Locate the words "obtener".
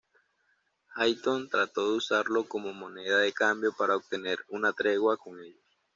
3.97-4.39